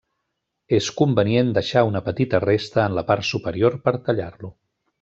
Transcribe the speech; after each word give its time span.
És 0.77 0.87
convenient 1.01 1.51
deixar 1.57 1.83
una 1.89 2.01
petita 2.07 2.39
resta 2.47 2.81
en 2.87 2.97
la 3.01 3.05
part 3.13 3.29
superior 3.33 3.77
per 3.87 3.95
tallar-lo. 4.09 4.51